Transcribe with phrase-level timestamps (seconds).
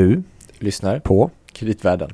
[0.00, 0.22] Du
[0.58, 2.10] lyssnar på Kreditvärlden.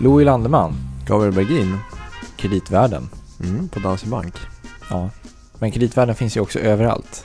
[0.00, 0.74] Louis Landeman,
[1.06, 1.76] Gabriel Bergin
[2.36, 3.08] Kreditvärlden.
[3.44, 4.34] mm, på Danske Bank.
[4.90, 5.10] Ja.
[5.58, 7.24] Men Kreditvärlden finns ju också överallt.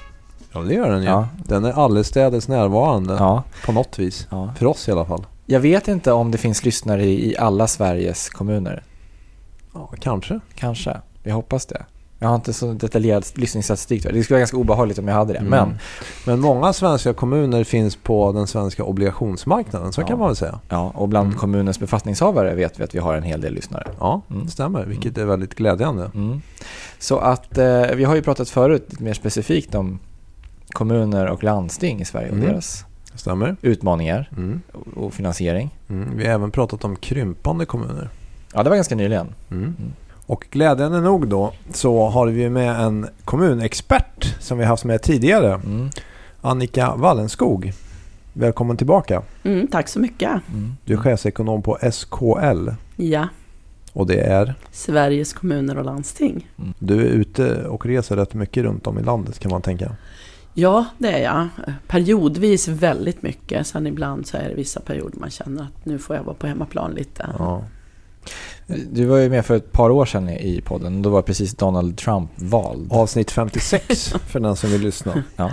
[0.54, 1.08] Ja, det gör den ju.
[1.10, 1.28] Ja.
[1.46, 3.44] Den är allestädes närvarande Ja.
[3.66, 4.28] på något vis.
[4.32, 4.54] ja.
[4.58, 5.26] För oss i alla fall.
[5.46, 8.84] Jag vet inte om det finns lyssnare i alla Sveriges kommuner.
[9.74, 10.40] Ja, kanske.
[10.56, 10.98] Kanske.
[11.24, 11.86] Jag hoppas det.
[12.20, 14.04] Jag har inte så detaljerad lyssningsstatistik.
[14.04, 15.40] Det skulle vara ganska obehagligt om jag hade det.
[15.40, 15.50] Mm.
[15.50, 15.78] Men
[16.26, 20.08] Men många svenska kommuner finns på den svenska obligationsmarknaden, så Ja.
[20.08, 20.60] kan man väl säga.
[20.70, 21.40] Ja, och bland Mm.
[21.40, 23.88] kommunens befattningshavare vet vi att vi har en hel del lyssnare.
[24.00, 24.46] Ja, Mm.
[24.46, 24.86] det stämmer.
[24.86, 26.12] Vilket är väldigt glädjande.
[26.16, 26.42] Mm.
[27.00, 30.00] Så att eh, vi har ju pratat förut lite mer specifikt om
[30.72, 32.48] kommuner och landsting i Sverige och Mm.
[32.48, 33.56] deras stämmer.
[33.62, 34.62] utmaningar Mm.
[34.96, 35.76] och- finansiering.
[35.90, 36.18] Mm.
[36.18, 38.10] Vi har även pratat om krympande kommuner.
[38.54, 39.28] Ja, det var ganska nyligen.
[39.52, 39.76] Mm.
[40.26, 45.54] Och glädjande nog då så har vi med en kommunexpert som vi haft med tidigare.
[45.54, 45.90] Mm.
[46.42, 47.74] Annika Wallenskog.
[48.34, 49.22] Välkommen tillbaka.
[49.44, 50.30] Mm, tack så mycket.
[50.54, 50.76] Mm.
[50.86, 52.70] Du är chefsekonom på SKL.
[52.96, 53.28] Ja,
[53.94, 56.48] Och det är, Sveriges kommuner och landsting.
[56.80, 59.92] du är ute och reser rätt mycket runt om i landet kan man tänka.
[60.54, 61.48] Ja, det är jag.
[61.88, 63.68] Periodvis väldigt mycket.
[63.68, 66.48] Sen ibland så är det vissa perioder man känner att nu får jag vara på
[66.48, 67.30] hemmaplan lite.
[67.40, 67.64] Ja.
[68.92, 71.02] Du var ju med för ett par år sedan i podden.
[71.02, 72.94] Då var precis Donald Trump vald.
[72.94, 75.24] Avsnitt 56 för den som vill lyssna.
[75.36, 75.52] Ja.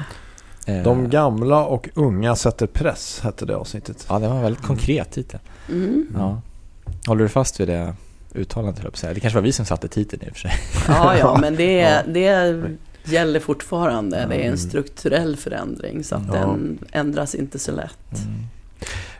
[0.66, 4.06] Eh, De gamla och unga sätter press hette det avsnittet.
[4.08, 5.40] Ja, det var en väldigt konkret titel.
[5.68, 6.06] Mm.
[6.16, 6.40] Ja.
[7.06, 7.94] Håller du fast vid det
[8.34, 9.02] uttalandet?
[9.14, 10.52] Det kanske var vi som satte titeln i och för sig.
[10.88, 12.60] Ja, ja, men det, det
[13.12, 14.16] gäller fortfarande.
[14.28, 14.56] Det är en Mm.
[14.56, 16.32] strukturell förändring så att Ja.
[16.34, 18.18] den ändras inte så lätt.
[18.24, 18.34] Mm.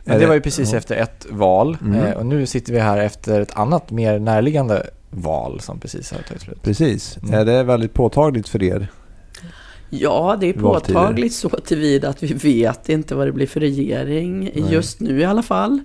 [0.04, 0.78] Är Men det var ju precis ja.
[0.78, 1.94] efter ett val Mm.
[2.04, 6.18] eh, och nu sitter vi här efter ett annat mer närliggande val som precis har
[6.22, 6.62] tagit slut.
[6.62, 7.18] Precis.
[7.22, 7.34] Mm.
[7.34, 8.88] Är det väldigt påtagligt för er?
[9.90, 11.00] Ja, det är Valtider.
[11.00, 14.72] påtagligt så tillvida att vi vet inte vad det blir för regering, Nej.
[14.72, 15.80] just nu i alla fall.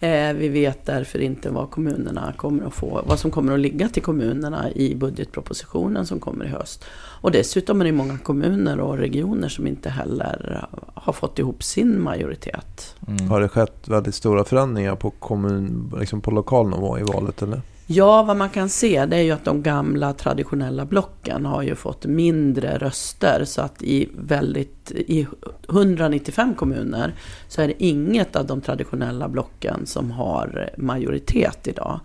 [0.00, 0.34] Mm.
[0.34, 3.88] Eh, vi vet därför inte vad kommunerna kommer att få, vad som kommer att ligga
[3.88, 6.84] till kommunerna i budgetpropositionen som kommer i höst.
[7.20, 12.02] Och dessutom är det många kommuner och regioner som inte heller har fått ihop sin
[12.02, 12.96] majoritet.
[13.08, 13.28] Mm.
[13.28, 17.60] Har det skett väldigt stora förändringar på, kommun, liksom på lokal nivå i valet eller?
[17.90, 21.74] Ja, vad man kan se det är ju att de gamla traditionella blocken har ju
[21.74, 23.44] fått mindre röster.
[23.44, 25.26] Så att i, väldigt, i
[25.68, 27.14] 195 kommuner
[27.48, 32.00] så är det inget av de traditionella blocken som har majoritet idag.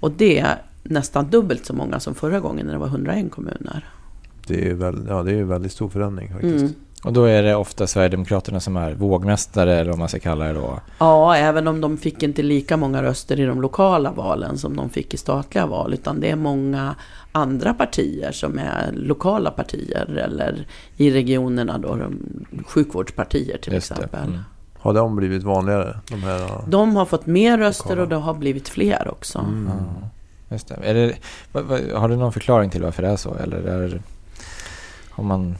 [0.00, 3.88] Och det är nästan dubbelt så många som förra gången när det var 101 kommuner.
[4.46, 6.62] Det är ju väl, ja, det är väldigt stor förändring faktiskt.
[6.62, 6.74] Mm.
[7.04, 10.52] Och då är det ofta Sverigedemokraterna som är vågmästare eller vad man ska kalla det
[10.52, 10.80] då.
[10.98, 14.90] Ja, även om de fick inte lika många röster i de lokala valen som de
[14.90, 15.94] fick i statliga val.
[15.94, 16.94] Utan det är många
[17.32, 20.66] andra partier som är lokala partier eller
[20.96, 22.18] i regionerna då, de,
[22.66, 23.94] sjukvårdspartier till Just det.
[23.94, 24.28] exempel.
[24.28, 24.40] Mm.
[24.78, 25.98] Har de blivit vanligare?
[26.10, 26.64] De här, ja.
[26.68, 28.02] De har fått mer röster Lokala.
[28.02, 29.38] och det har blivit fler också.
[29.38, 29.68] Mm.
[29.68, 30.08] Ja,
[30.50, 30.74] just det.
[30.82, 31.14] Är det
[31.94, 33.34] har du någon förklaring till varför det är så?
[33.34, 34.02] Eller är,
[35.10, 35.56] har man,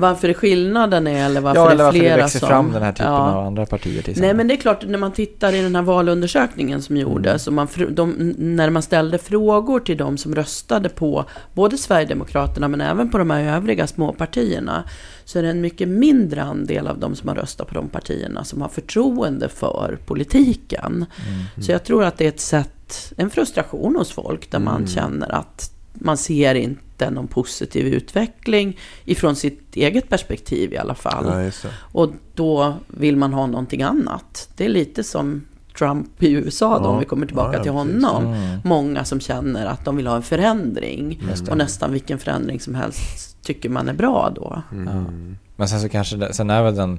[0.00, 2.48] Varför är skillnaden är eller varför ja, det eller är varför flera det växer som...
[2.48, 3.34] fram den här typen Ja.
[3.34, 5.82] av andra partier till Nej men det är klart, när man tittar i den här
[5.82, 11.24] valundersökningen som gjordes och man, de, när man ställde frågor till de som röstade på
[11.54, 14.84] både Sverigedemokraterna men även på de här övriga småpartierna
[15.24, 18.44] så är det en mycket mindre andel av de som har röstat på de partierna
[18.44, 21.06] som har förtroende för politiken.
[21.28, 21.64] Mm.
[21.64, 24.88] Så jag tror att det är ett sätt, en frustration hos folk där man Mm.
[24.88, 25.70] känner att
[26.00, 31.50] man ser inte någon positiv utveckling ifrån sitt eget perspektiv i alla fall.
[31.64, 31.70] Ja.
[31.92, 34.48] Och då vill man ha någonting annat.
[34.56, 35.44] Det är lite som
[35.78, 36.88] Trump i USA då, Ja.
[36.88, 38.26] om vi kommer tillbaka Ja, till honom.
[38.26, 38.58] Mm.
[38.64, 41.20] Många som känner att de vill ha en förändring.
[41.44, 41.50] Det.
[41.50, 44.62] Och nästan vilken förändring som helst tycker man är bra då.
[44.72, 45.36] Mm.
[45.56, 46.98] Men sen så kanske det, sen är väl den,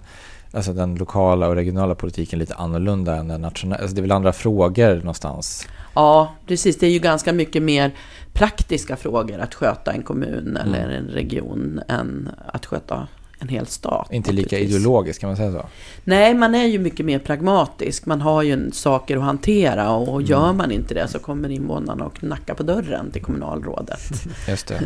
[0.51, 3.81] alltså den lokala och regionala politiken lite annorlunda än den nationella.
[3.81, 5.67] Alltså det är väl andra frågor någonstans.
[5.93, 6.77] Ja, precis.
[6.77, 7.91] Det är ju ganska mycket mer
[8.33, 13.07] praktiska frågor att sköta en kommun eller en region än att sköta
[13.39, 14.07] en hel stat.
[14.11, 15.65] Inte lika ideologiskt kan man säga så.
[16.03, 18.05] Nej, man är ju mycket mer pragmatisk.
[18.05, 22.13] Man har ju saker att hantera och gör man inte det så kommer invånarna och
[22.13, 23.99] knacka på dörren till kommunalrådet.
[24.47, 24.81] Just det.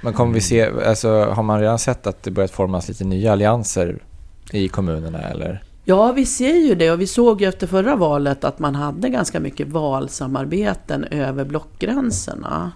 [0.00, 3.32] Men kommer vi se, alltså har man redan sett att det börjat formas lite nya
[3.32, 3.98] allianser
[4.52, 5.62] i kommunerna eller?
[5.84, 9.08] Ja, vi ser ju det och vi såg ju efter förra valet att man hade
[9.08, 12.72] ganska mycket valsamarbeten över blockgränserna.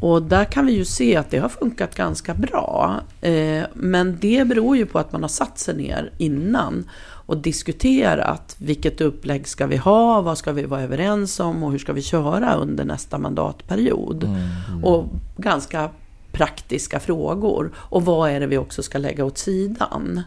[0.00, 3.00] Och där kan vi ju se att det har funkat ganska bra.
[3.20, 6.90] Eh, men det beror ju på att man har satt sig ner innan
[7.28, 11.78] och diskuterat vilket upplägg ska vi ha, vad ska vi vara överens om och hur
[11.78, 14.24] ska vi köra under nästa mandatperiod.
[14.24, 14.84] Mm.
[14.84, 15.04] Och
[15.36, 15.90] ganska
[16.38, 17.70] praktiska frågor.
[17.76, 20.22] Och vad är det vi också ska lägga åt sidan?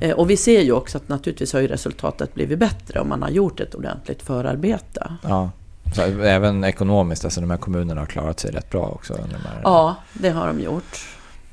[0.00, 3.22] Eh, Och vi ser ju också att naturligtvis har ju resultatet blivit bättre om man
[3.22, 5.12] har gjort ett ordentligt förarbete.
[5.22, 5.50] Ja.
[5.94, 9.14] Så även ekonomiskt, alltså de här kommunerna har klarat sig rätt bra också.
[9.14, 11.06] Under de här, Ja, det har de gjort.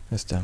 [0.09, 0.43] Just det.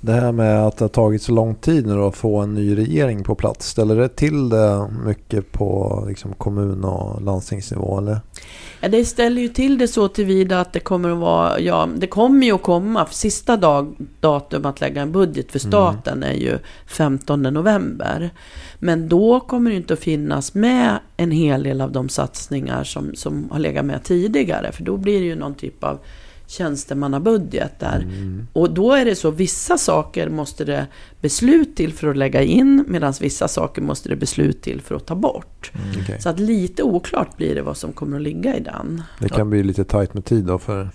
[0.00, 2.76] Det här med att det har tagit så lång tid nu att få en ny
[2.76, 3.68] regering på plats.
[3.68, 7.98] Ställer det till det mycket på liksom kommun och landstingsnivå?
[7.98, 8.20] Eller?
[8.80, 12.06] Ja, det ställer ju till det så tillvida att det kommer att vara, ja, det
[12.06, 16.34] kommer ju att komma, för sista dag, datum att lägga en budget för staten är
[16.34, 18.30] ju 15 november.
[18.78, 23.14] Men då kommer det inte att finnas med en hel del av de satsningar som,
[23.14, 25.98] som har legat med tidigare, för då blir det ju någon typ av
[26.48, 28.06] tjänstemannabudget där.
[28.52, 30.86] Och då är det så, vissa saker måste det
[31.20, 35.06] beslut till för att lägga in, medan vissa saker måste det beslut till för att
[35.06, 35.72] ta bort.
[36.02, 36.20] Okej.
[36.20, 39.02] Så att lite oklart blir det vad som kommer att ligga i den.
[39.20, 40.90] Det kan bli lite tajt med tid då för...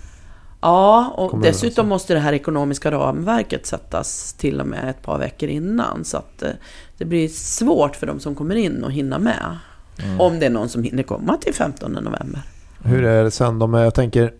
[0.61, 5.19] Ja, och Kommer dessutom måste det här ekonomiska ramverket sättas till och med ett par
[5.19, 6.03] veckor innan.
[6.05, 6.49] Så att eh,
[6.97, 9.57] det blir svårt för de som kommer in att hinna med.
[10.03, 10.21] Mm.
[10.21, 12.41] Om det är någon som hinner komma till 15 november.
[12.83, 14.33] Hur är det sen då med, jag tänker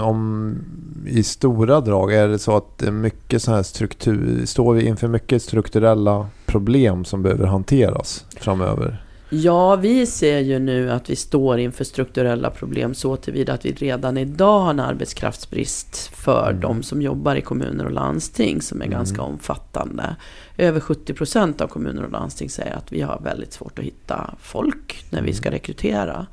[0.00, 0.58] om
[1.06, 4.86] i stora drag, är det så att det är mycket så här struktur, står vi
[4.86, 9.02] inför mycket strukturella problem som behöver hanteras framöver?
[9.30, 13.72] Ja, vi ser ju nu att vi står inför strukturella problem så tillvida att vi
[13.72, 16.60] redan idag har en arbetskraftsbrist för Mm.
[16.60, 18.98] de som jobbar i kommuner och landsting som är Mm.
[18.98, 20.16] ganska omfattande.
[20.56, 24.34] Över 70 procent av kommuner och landsting säger att vi har väldigt svårt att hitta
[24.40, 26.26] folk när vi ska rekrytera.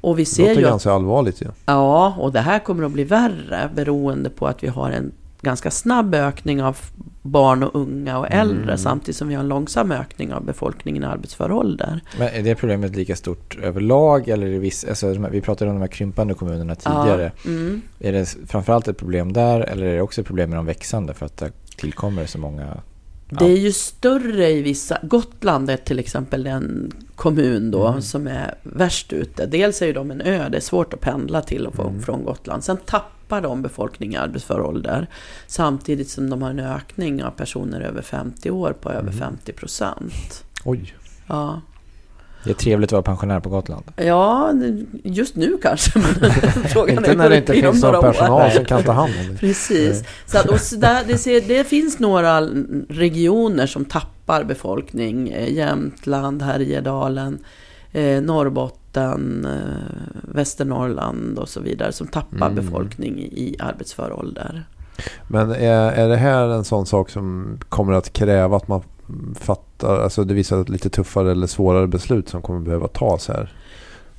[0.00, 1.46] Och vi Det ser låter ju att ganska allvarligt ju.
[1.66, 5.70] Ja, och det här kommer att bli värre beroende på att vi har en ganska
[5.70, 6.76] snabb ökning av
[7.22, 8.78] barn och unga och äldre Mm.
[8.78, 12.00] samtidigt som vi har en långsam ökning av befolkningen i arbetsför ålder.
[12.18, 14.28] Men är det problemet lika stort överlag?
[14.28, 17.32] Eller är det viss, alltså, vi pratade om de här krympande kommunerna tidigare.
[17.44, 17.82] Ja, mm.
[18.00, 21.14] Är det framförallt ett problem där eller är det också ett problem med de växande
[21.14, 22.66] för att det tillkommer så många?
[23.30, 24.98] Det är ju större i vissa...
[25.02, 28.02] Gotland är till exempel en kommun då Mm.
[28.02, 29.46] som är värst ute.
[29.46, 32.02] Dels är ju de en ö, det är svårt att pendla till och Mm.
[32.02, 32.64] från Gotland.
[32.64, 35.06] Sen tappar de befolkning i arbetsför ålder.
[35.46, 39.18] Samtidigt som de har en ökning av personer över 50 år på över Mm.
[39.18, 40.44] 50 procent.
[40.64, 40.94] Oj.
[41.26, 41.60] Ja.
[42.44, 43.84] Det är trevligt att vara pensionär på Gotland.
[43.96, 44.52] Ja,
[45.04, 45.98] just nu kanske.
[45.98, 46.30] Men
[46.68, 48.12] frågan Inte är när det inte finns någon några år.
[48.12, 49.38] personal som kan ta hand om det.
[49.40, 50.04] Precis.
[50.26, 52.40] Så att, och så där, det, ser, det finns några
[52.88, 55.28] regioner som tappar befolkning.
[55.28, 57.38] Eh, Jämtland, Härjedalen,
[57.92, 61.92] eh, Norrbotten, eh, Västernorrland och så vidare.
[61.92, 62.54] Som tappar Mm.
[62.64, 64.64] befolkning i, i arbetsför ålder.
[65.28, 68.82] Men är, är det här en sån sak som kommer att kräva att man
[69.40, 73.52] fattar, alltså det visar lite tuffare eller svårare beslut som kommer behöva tas här?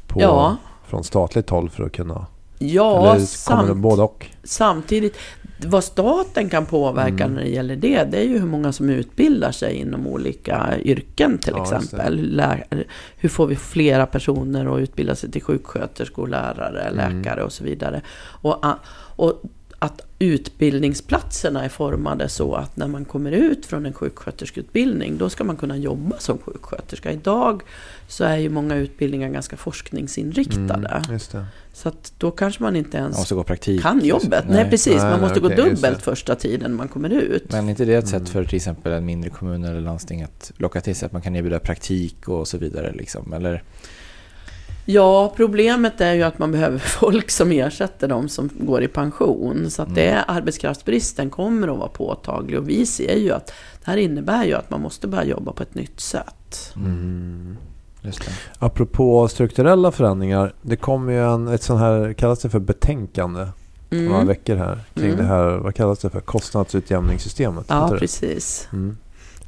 [0.07, 0.55] På, Ja,
[0.87, 2.25] Från statligt håll för att kunna...
[2.59, 4.25] ja eller samt, både och?
[4.43, 5.17] samtidigt.
[5.65, 7.33] Vad staten kan påverka Mm.
[7.33, 11.37] när det gäller det, det är ju hur många som utbildar sig inom olika yrken
[11.37, 12.19] till Ja, exempel.
[12.35, 12.63] Lä-
[13.17, 17.17] hur får vi flera personer att utbilda sig till sjuksköterskor, lärare, Mm.
[17.21, 18.01] läkare och så vidare.
[18.41, 18.65] Och,
[19.15, 19.41] och
[20.19, 25.57] utbildningsplatserna är formade så att när man kommer ut från en sjuksköterskeutbildning, då ska man
[25.57, 27.11] kunna jobba som sjuksköterska.
[27.11, 27.61] Idag
[28.07, 30.87] så är ju många utbildningar ganska forskningsinriktade.
[30.87, 31.45] Mm, just det.
[31.73, 33.81] Så att då kanske man inte Man ens praktik.
[33.81, 34.45] kan jobbet.
[34.49, 34.95] Nej, precis.
[34.95, 37.51] Nej, man nej, måste okej, gå dubbelt första tiden man kommer ut.
[37.51, 38.19] Men är inte det ett Mm.
[38.25, 41.21] sätt för till exempel en mindre kommun eller landsting att locka till sig att man
[41.21, 42.91] kan erbjuda praktik och så vidare?
[42.93, 43.33] Liksom?
[43.33, 43.63] Eller,
[44.91, 49.71] Ja, problemet är ju att man behöver folk som ersätter de som går i pension.
[49.71, 52.59] Så att det är, arbetskraftsbristen kommer att vara påtaglig.
[52.59, 55.63] Och vi ser ju att det här innebär ju att man måste börja jobba på
[55.63, 56.73] ett nytt sätt.
[56.75, 57.57] Mm.
[58.01, 58.31] just det.
[58.59, 60.53] Apropå strukturella förändringar.
[60.61, 63.47] Det kommer ju en, ett sånt här, kallas det för betänkande?
[63.91, 64.05] Mm.
[64.05, 64.79] Några veckor här.
[64.93, 65.17] Kring Mm.
[65.17, 66.19] det här, vad kallas det för?
[66.19, 67.65] Kostnadsutjämningssystemet?
[67.67, 68.67] Ja, precis.
[68.73, 68.97] Mm.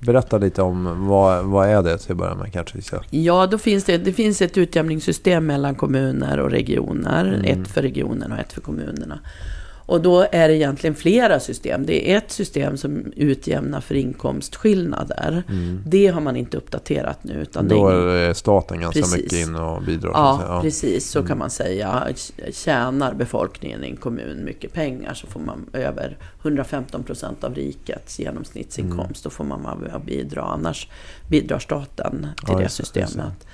[0.06, 2.80] Berätta lite om vad, vad är det till att börja med kanske.
[3.10, 7.26] Ja, då finns det, det finns ett utjämningssystem mellan kommuner och regioner.
[7.26, 7.62] Mm.
[7.62, 9.20] Ett för regionen och ett för kommunerna.
[9.92, 11.86] Och då är det egentligen flera system.
[11.86, 15.44] Det är ett system som utjämnar för inkomstskillnader.
[15.50, 15.84] Mm.
[15.86, 17.34] Det har man inte uppdaterat nu.
[17.42, 19.18] Utan Då är staten ganska Precis.
[19.18, 20.12] mycket in och bidrar.
[20.14, 20.48] säga.
[20.54, 21.10] Ja, precis.
[21.10, 21.28] Så Mm.
[21.28, 22.08] kan man säga.
[22.52, 28.20] Tjänar befolkningen i en kommun mycket pengar så får man över 115 procent av rikets
[28.20, 29.24] genomsnittsinkomst.
[29.24, 30.42] Då får man vara med och bidra.
[30.42, 30.88] Annars
[31.28, 32.70] bidrar staten till Ja, det.
[32.70, 33.48] systemet.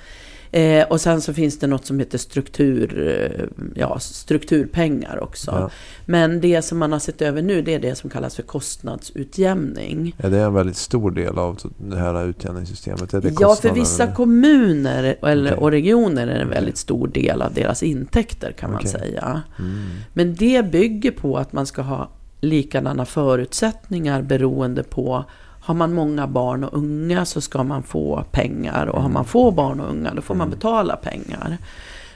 [0.52, 5.50] Eh, och sen så finns det något som heter struktur, eh, ja, strukturpengar också.
[5.50, 5.70] Ja.
[6.06, 10.16] Men det som man har sett över nu det är det som kallas för kostnadsutjämning.
[10.18, 13.14] Är det en väldigt stor del av det här utjämningssystemet?
[13.14, 14.12] Är det Ja, för vissa eller?
[14.86, 15.62] eller, eller, Okej.
[15.62, 18.90] och regioner är det en väldigt stor del av deras intäkter kan man Okej.
[18.90, 19.42] säga.
[19.58, 19.88] Mm.
[20.12, 25.24] Men det bygger på att man ska ha likadana förutsättningar beroende på
[25.68, 29.50] har man många barn och unga så ska man få pengar och har man få
[29.50, 31.58] barn och unga då får man betala pengar.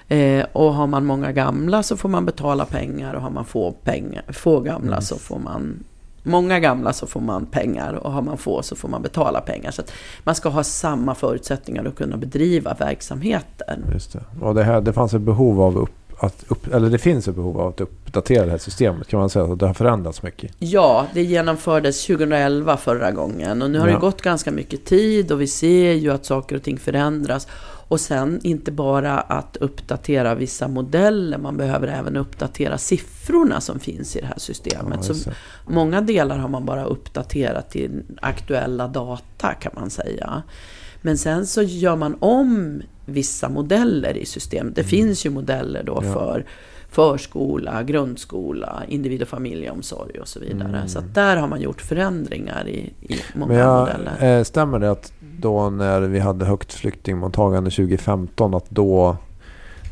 [0.09, 3.73] Eh, och har man många gamla så får man betala pengar och har man få,
[3.73, 5.85] pengar, få gamla så får man
[6.23, 9.71] Många gamla så får man pengar och har man få så får man betala pengar.
[9.71, 9.83] Så
[10.25, 13.85] man ska ha samma förutsättningar att kunna bedriva verksamheten.
[13.93, 14.25] Just det.
[14.41, 17.35] Och det, här, det fanns ett behov av upp, att upp, eller det finns ett
[17.35, 19.09] behov av att uppdatera det här systemet.
[19.09, 20.53] Kan man säga att det har förändrats mycket?
[20.59, 23.95] Ja, det genomfördes 2011 förra gången och nu har Ja.
[23.95, 27.49] det gått ganska mycket tid och vi ser ju att saker och ting förändras.
[27.89, 34.17] Och sen inte bara att uppdatera vissa modeller, man behöver även uppdatera siffrorna som finns
[34.17, 34.99] i det här systemet.
[35.09, 35.31] Ja, Så
[35.67, 40.43] många delar har man bara uppdaterat till aktuella data kan man säga.
[41.03, 44.75] Men sen så gör man om vissa modeller i systemet.
[44.77, 46.09] Det finns ju modeller då Mm.
[46.09, 46.15] Ja.
[46.15, 46.45] för
[46.91, 50.69] förskola, grundskola, individ och familjeomsorg och så vidare.
[50.69, 50.89] Mm.
[50.89, 54.39] Så att där har man gjort förändringar i, i många Men jag, modeller.
[54.39, 59.17] eh, stämmer det att då när vi hade högt flyktingmottagande 2015 att då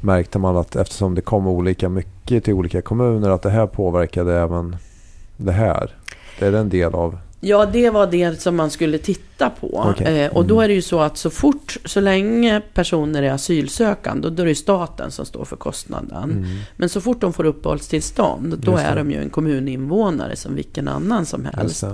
[0.03, 4.35] märkte man att eftersom det kom olika mycket till olika kommuner att det här påverkade
[4.39, 4.77] även
[5.37, 5.91] det här?
[6.39, 7.19] Det är en del av...
[7.43, 9.85] Ja, det var det som man skulle titta på.
[9.97, 10.21] Okej.
[10.25, 10.65] Eh, och då Mm.
[10.65, 14.55] är det ju så att så fort, så länge personer är asylsökande, då är det
[14.55, 16.31] staten som står för kostnaden.
[16.31, 16.45] Mm.
[16.77, 21.27] Men så fort de får uppehållstillstånd, då är de ju en kommuninvånare som vilken annan
[21.27, 21.85] som helst.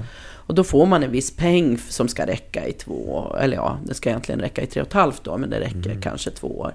[0.48, 3.94] Och då får man en viss peng som ska räcka i två, eller ja, det
[3.94, 6.00] ska egentligen räcka i tre och ett halvt då, men det räcker Mm.
[6.02, 6.74] kanske två år.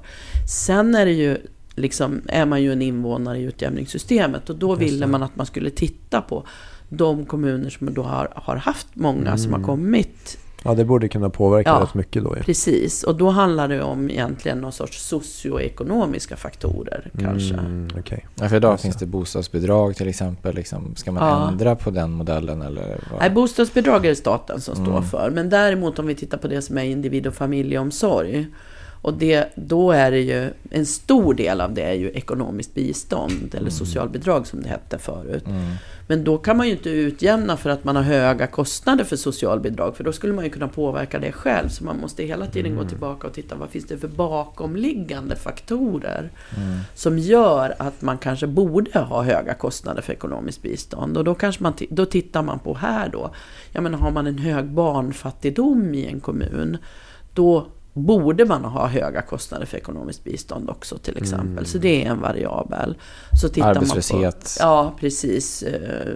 [0.49, 1.37] Sen är det ju,
[1.75, 5.69] liksom, är man ju en invånare i utjämningssystemet och då ville man att man skulle
[5.69, 6.45] titta på
[6.93, 9.67] de kommuner som då har, har haft många som har Mm.
[9.67, 10.37] kommit.
[10.63, 11.81] Ja, det borde kunna påverka Ja.
[11.83, 12.43] rätt mycket då ju.
[12.43, 17.53] Precis, och då handlar det om egentligen någon sorts socioekonomiska faktorer kanske.
[17.53, 18.25] Mm, okej.
[18.35, 19.05] Ja, för idag Just finns det.
[19.05, 20.55] bostadsbidrag till exempel.
[20.55, 21.47] Liksom, ska man Ja.
[21.51, 22.99] ändra på den modellen eller?
[23.11, 23.19] Vad?
[23.19, 25.03] Nej, bostadsbidrag är det staten som står Mm.
[25.03, 25.31] för.
[25.33, 28.47] Men däremot om vi tittar på det som är individ och familjeomsorg.
[29.01, 33.55] Och det, då är det ju, en stor del av det är ju ekonomiskt bistånd,
[33.57, 35.47] eller socialbidrag som det hette förut.
[35.47, 35.71] Mm.
[36.07, 39.97] Men då kan man ju inte utjämna för att man har höga kostnader för socialbidrag,
[39.97, 41.69] för då skulle man ju kunna påverka det själv.
[41.69, 46.29] Så man måste hela tiden gå tillbaka och titta, vad finns det för bakomliggande faktorer
[46.57, 46.79] Mm.
[46.95, 51.17] som gör att man kanske borde ha höga kostnader för ekonomiskt bistånd.
[51.17, 53.33] Och då, kanske man, då tittar man på här då,
[53.71, 56.77] ja men har man en hög barnfattigdom i en kommun,
[57.33, 61.51] då borde man ha höga kostnader för ekonomiskt bistånd också till exempel.
[61.51, 61.65] Mm.
[61.65, 62.95] Så det är en variabel.
[63.41, 64.39] Så tittar Man Arbetslöshet.
[64.41, 65.63] på, ja, precis.
[65.63, 66.15] Eh,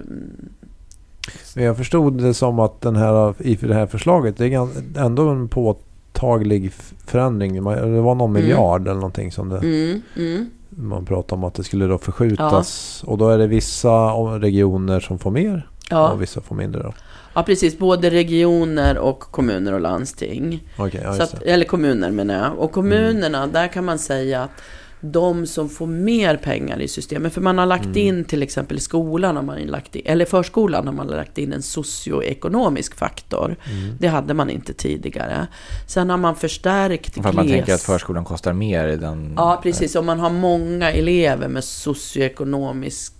[1.55, 4.67] Men jag förstod det som att den här, i det här förslaget, det är
[5.05, 6.71] ändå en påtaglig
[7.05, 7.63] förändring.
[7.63, 8.41] Man- Det var någon Mm.
[8.41, 10.49] miljard eller någonting som det, Mm, mm.
[10.69, 13.03] man pratade om att det skulle då förskjutas.
[13.07, 13.91] Och då är det vissa
[14.39, 16.09] regioner som får mer Ja.
[16.11, 16.93] och vissa får mindre då.
[17.35, 17.77] Ja, precis.
[17.77, 20.63] Både regioner och kommuner och landsting.
[20.77, 22.59] Okej, ja, att, eller kommuner menar jag.
[22.59, 24.61] Och kommunerna, där kan man säga att
[25.01, 27.97] de som får mer pengar i systemet, för man har lagt Mm.
[27.97, 31.53] in till exempel i skolan, har man lagt in, eller förskolan har man lagt in
[31.53, 33.55] en socioekonomisk faktor.
[33.71, 33.95] Mm.
[33.99, 35.47] Det hade man inte tidigare.
[35.87, 39.33] Sen har man förstärkt För att man gles- tänker att förskolan kostar mer i den...
[39.37, 39.95] Ja, precis.
[39.95, 43.13] Om man har många elever med socioekonomisk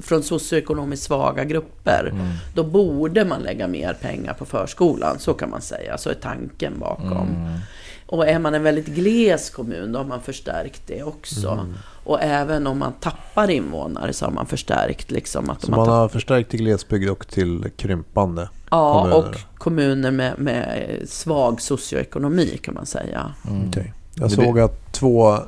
[0.00, 2.26] från socioekonomiskt svaga grupper, Mm.
[2.54, 5.18] då borde man lägga mer pengar på förskolan.
[5.18, 5.98] Så kan man säga.
[5.98, 7.28] Så är tanken bakom.
[7.28, 7.58] Mm.
[8.06, 11.48] Och är man en väldigt gles kommun, då har man förstärkt det också.
[11.48, 11.72] Mm.
[12.04, 15.88] Och även om man tappar invånare så har man förstärkt liksom att Så de man
[15.88, 18.48] har har förstärkt i glesbygd och till krympande.
[18.70, 19.16] Ja, kommuner.
[19.28, 23.34] och kommuner med, med svag socioekonomi kan man säga.
[23.48, 23.68] Mm.
[23.68, 23.92] Okej.
[24.14, 25.38] Jag såg att två,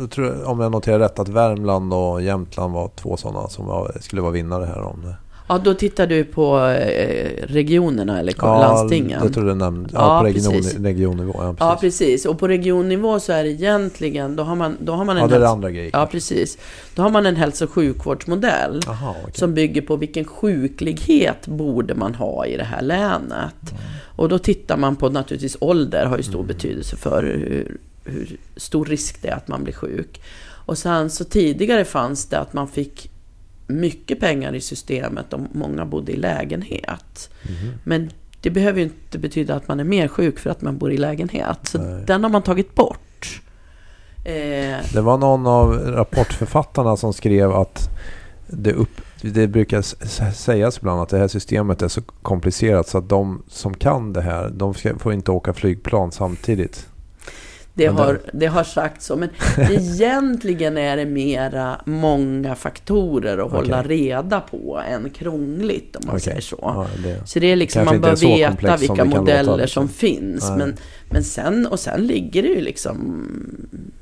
[0.00, 3.96] jag tror, om jag noterar rätt, att Värmland och Jämtland var två sådana som var,
[4.00, 4.80] skulle vara vinnare här.
[4.82, 5.14] Om det.
[5.48, 9.20] Ja, då tittar du på eh, regionerna eller Ja, landstingen.
[9.24, 9.90] jag tror det nämnde.
[9.92, 10.78] Ja, Ja, på region, precis.
[10.78, 11.32] regionnivå.
[11.38, 11.60] Ja, precis.
[11.60, 12.26] Ja, precis.
[12.26, 15.28] Och på regionnivå så är det egentligen, då har man, då har man en Ja,
[15.28, 15.90] det är det andra grejer.
[15.92, 16.58] Ja, precis.
[16.94, 19.34] Då har man en hälso och sjukvårdsmodell Jaha, okej.
[19.34, 23.74] som bygger på vilken sjuklighet borde man ha i det här länet.
[24.16, 27.76] Och då tittar man på naturligtvis ålder har ju stor betydelse för hur,
[28.10, 30.22] hur stor risk det är att man blir sjuk.
[30.66, 33.10] Och sen så tidigare fanns det att man fick
[33.66, 37.30] mycket pengar i systemet om många bodde i lägenhet.
[37.42, 37.72] Mhm.
[37.84, 40.92] Men det behöver ju inte betyda att man är mer sjuk för att man bor
[40.92, 41.58] i lägenhet.
[41.62, 42.04] Så Nej.
[42.06, 43.42] den har man tagit bort.
[44.24, 47.88] Eh, Det var någon av rapportförfattarna som skrev att
[48.46, 49.82] det, upp, det brukar
[50.32, 54.20] sägas ibland att det här systemet är så komplicerat så att de som kan det
[54.22, 56.86] här, de ska, får inte åka flygplan samtidigt.
[57.80, 59.28] Det har, det har sagts så, men
[59.70, 63.98] egentligen är det mera många faktorer att hålla Okej.
[63.98, 66.24] reda på än krångligt om man Okej.
[66.24, 66.58] säger så.
[66.60, 69.88] Ja, det, Så det är liksom, man bör veta som vilka modeller låta, liksom.
[69.88, 70.48] som finns.
[70.48, 70.58] Nej.
[70.58, 70.76] Men,
[71.10, 73.26] men sen, och sen ligger det ju liksom,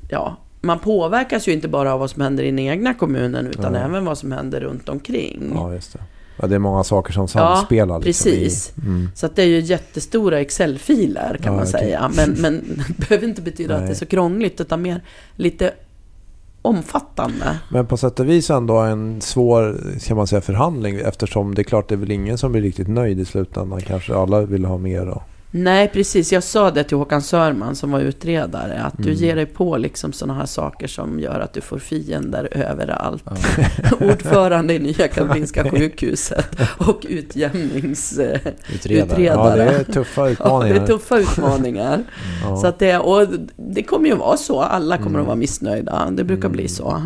[0.09, 3.73] ja, man påverkas ju inte bara av vad som händer i den egna kommunen utan
[3.73, 3.81] Nej.
[3.81, 5.51] även vad som händer runt omkring.
[5.55, 5.99] ja, just det.
[6.41, 7.99] Ja, det är många saker som samspelar.
[7.99, 8.73] liksom precis.
[8.77, 9.09] I, mm.
[9.15, 11.71] Så att det är ju jättestora Excel-filer kan Ja, man okej.
[11.71, 12.11] säga.
[12.15, 13.95] Men, men det behöver inte betyda att det är Nej.
[13.95, 15.01] så krångligt utan mer
[15.35, 15.73] lite
[16.61, 17.59] omfattande.
[17.69, 19.77] Men på sätt och vis ändå en svår
[20.07, 22.87] kan man säga, förhandling eftersom det är klart det är väl ingen som blir riktigt
[22.87, 23.81] nöjd i slutändan.
[23.81, 25.05] Kanske alla vill ha mer.
[25.05, 25.23] Då.
[25.51, 26.31] Nej, precis.
[26.31, 28.81] Jag sa det till Håkan Sörman som var utredare.
[28.83, 29.15] Att du Mm.
[29.15, 33.23] ger dig på liksom sådana här saker som gör att du får fiender överallt.
[33.25, 33.35] Ja.
[34.11, 38.53] Ordförande i Nya Karolinska sjukhuset och utjämningsutredare.
[38.73, 39.23] Utredare.
[39.23, 40.75] Ja, det är tuffa Ja, det utmaningar.
[40.81, 42.03] är tuffa utmaningar.
[42.43, 42.57] Ja.
[42.57, 44.61] Så att det, och det kommer ju vara så.
[44.61, 45.21] Alla kommer Mm.
[45.21, 46.09] att vara missnöjda.
[46.11, 46.51] Det brukar Mm.
[46.51, 47.01] bli så.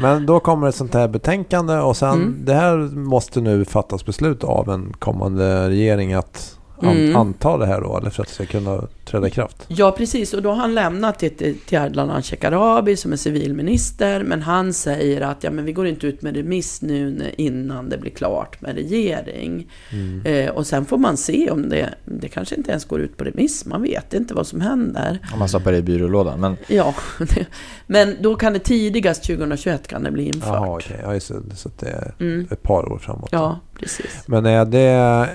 [0.00, 2.44] Men då kommer ett sånt här betänkande och sen Mm.
[2.44, 7.16] det här måste nu fattas beslut av en kommande regering att Mm.
[7.16, 9.64] anta det här då eller för att det ska kunna träda i kraft.
[9.68, 10.34] Ja, precis.
[10.34, 14.22] Och då har han lämnat det till, till Ardalan Shekarabi som är civilminister.
[14.24, 17.98] Men han säger att ja, men vi går inte ut med remiss nu innan det
[17.98, 19.70] blir klart med regering.
[19.92, 20.22] Mm.
[20.26, 23.24] Eh, och sen får man se om det, det kanske inte ens går ut på
[23.24, 23.64] remiss.
[23.66, 25.18] Man vet inte vad som händer.
[25.32, 26.40] Om man stoppar det i byrålådan.
[26.40, 26.94] Men Ja,
[27.86, 30.48] men då kan det tidigast 2021 kan det bli infört.
[30.54, 31.00] Jaha, okej.
[31.02, 31.56] Ja, just det.
[31.56, 32.48] Så det är Mm.
[32.50, 33.28] ett par år framåt.
[33.32, 34.24] Ja, precis.
[34.26, 35.28] Men är det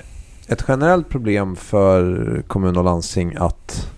[0.48, 3.90] ett generellt problem för kommun och landsting att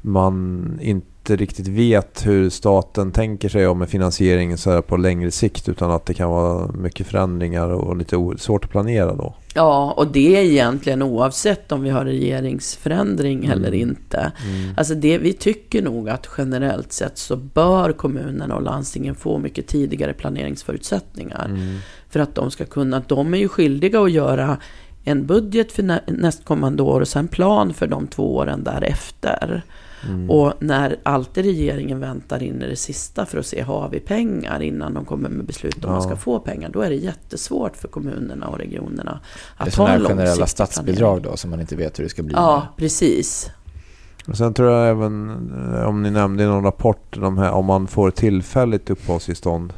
[0.00, 5.30] man inte riktigt vet hur staten tänker sig om en finansiering så här på längre
[5.30, 9.34] sikt utan att det kan vara mycket förändringar och lite svårt att planera då?
[9.54, 13.50] Ja, och det är egentligen oavsett om vi har regeringsförändring Mm.
[13.50, 14.32] eller inte.
[14.46, 14.74] Mm.
[14.76, 19.66] Alltså det, vi tycker nog att generellt sett så bör kommunerna och landstingen få mycket
[19.66, 21.44] tidigare planeringsförutsättningar.
[21.44, 21.78] Mm.
[22.10, 24.56] För att de ska kunna, de är ju skyldiga att göra
[25.04, 29.62] en budget för nä, nästkommande år och sen plan för de två åren därefter.
[30.08, 30.30] Mm.
[30.30, 34.62] Och när alltid regeringen väntar in i det sista för att se, har vi pengar
[34.62, 35.90] innan de kommer med beslut om Ja.
[35.90, 39.20] man ska få pengar, då är det jättesvårt för kommunerna och regionerna
[39.58, 41.22] det är att sådana ha en generella långsiktig statsbidrag planering.
[41.30, 42.34] då som man inte vet hur det ska bli.
[42.34, 43.50] Ja, precis.
[44.28, 45.30] Och sen tror jag även,
[45.74, 49.72] eh, om ni nämnde i någon rapport, de här, om man får tillfälligt uppehållstillstånd.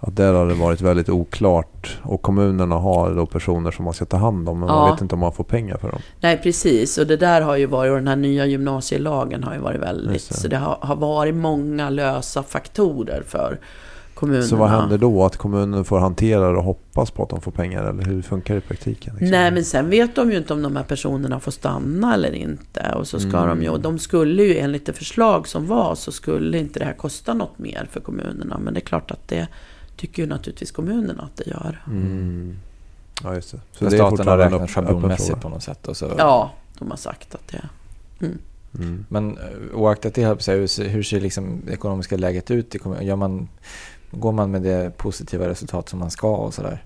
[0.00, 1.98] Att där har det varit väldigt oklart.
[2.02, 4.58] Och kommunerna har då personer som man ska ta hand om.
[4.60, 4.92] Men man Ja.
[4.92, 6.00] vet inte om man får pengar för dem.
[6.20, 6.98] Nej, precis.
[6.98, 10.12] Och det där har ju varit, och den här nya gymnasielagen har ju varit väldigt,
[10.12, 10.34] Just det.
[10.34, 13.58] så det har, har varit många lösa faktorer för
[14.14, 14.46] kommunerna.
[14.46, 15.24] Så vad händer då?
[15.24, 17.84] Att kommunen får hantera det och hoppas på att de får pengar?
[17.84, 19.14] Eller hur funkar det i praktiken?
[19.14, 19.30] liksom?
[19.30, 22.94] Nej, men sen vet de ju inte om de här personerna får stanna eller inte.
[22.98, 23.48] Och så ska Mm.
[23.48, 26.84] de ju, och de skulle ju enligt det förslag som var så skulle inte det
[26.84, 28.58] här kosta något mer för kommunerna.
[28.58, 29.48] Men det är klart att det
[29.98, 31.82] tycker ju naturligtvis kommunerna att det gör.
[31.86, 32.56] Mm.
[33.22, 33.60] Ja, just det.
[33.72, 35.88] Så det är staten har räknat schablonmässigt på något sätt.
[35.88, 36.12] Och så.
[36.18, 37.68] Ja, de har sagt att det...
[38.20, 39.04] Mm.
[39.08, 43.06] Men eh, oaktat det, hur ser liksom det ekonomiska läget ut i kommunen?
[43.06, 43.48] Gör man,
[44.10, 46.82] går man med det positiva resultat som man ska och sådär?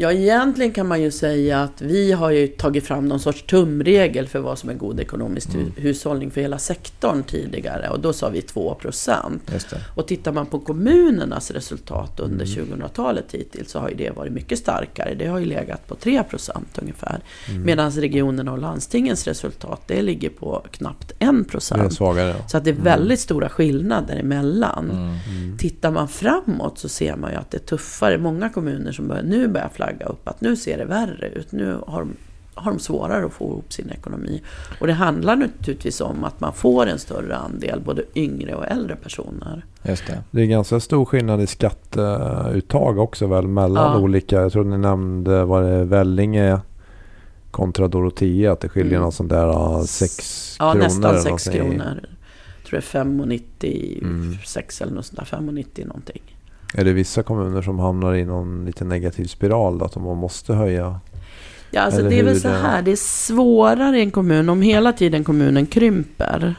[0.00, 4.26] Ja, egentligen kan man ju säga att vi har ju tagit fram någon sorts tumregel
[4.28, 5.66] för vad som är god ekonomisk Mm.
[5.66, 7.88] hu- hushållning för hela sektorn tidigare.
[7.88, 9.50] Och då sa vi 2 procent.
[9.96, 12.80] Och tittar man på kommunernas resultat under Mm.
[12.80, 15.14] 2000-talet hittills så har ju det varit mycket starkare.
[15.14, 17.20] Det har ju legat på 3 procent ungefär.
[17.48, 17.62] Mm.
[17.62, 21.92] Medan regionerna och landstingens resultat, det ligger på knappt 1 Det är procent.
[21.94, 22.28] svagare.
[22.28, 22.48] ja.
[22.48, 24.90] Så att det är väldigt stora skillnader emellan.
[24.90, 25.02] Mm.
[25.44, 25.58] Mm.
[25.58, 28.18] Tittar man framåt så ser man ju att det är tuffare.
[28.18, 31.52] Många kommuner som börjar, nu börjar flagga upp att nu ser det värre ut.
[31.52, 32.16] Nu har de,
[32.54, 34.42] har de svårare att få ihop sin ekonomi.
[34.80, 38.96] Och det handlar naturligtvis om att man får en större andel både yngre och äldre
[38.96, 39.64] personer.
[39.82, 40.22] Just det.
[40.30, 44.00] Det är ganska stor skillnad i skatteuttag också väl mellan Ja.
[44.00, 44.40] olika.
[44.40, 46.60] Jag tror ni nämnde var det Vellinge
[47.50, 48.52] kontra Dorotea.
[48.52, 49.02] Att det skiljer Mm.
[49.04, 50.84] något sånt där 6 Ja, kronor.
[50.84, 51.78] nästan eller 6 någonting.
[51.78, 52.00] kronor.
[52.58, 54.88] Jag tror det är 5,96 Mm.
[54.88, 55.24] eller något sånt där.
[55.24, 56.22] 5,90 någonting.
[56.74, 59.84] Är det vissa kommuner som hamnar i någon lite negativ spiral då?
[59.84, 61.00] Att man måste höja?
[61.70, 62.82] Ja, alltså Eller det är väl så här.
[62.82, 64.48] Det är svårare i en kommun.
[64.48, 66.54] Om hela tiden kommunen krymper.